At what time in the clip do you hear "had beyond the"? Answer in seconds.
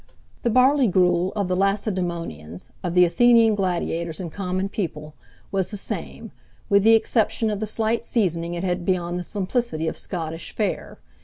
8.63-9.23